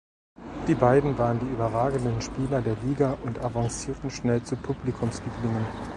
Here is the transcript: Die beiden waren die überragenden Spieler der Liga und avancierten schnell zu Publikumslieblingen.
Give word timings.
Die 0.67 0.73
beiden 0.73 1.19
waren 1.19 1.37
die 1.37 1.45
überragenden 1.45 2.21
Spieler 2.23 2.63
der 2.63 2.75
Liga 2.77 3.19
und 3.23 3.37
avancierten 3.37 4.09
schnell 4.09 4.41
zu 4.41 4.55
Publikumslieblingen. 4.55 5.63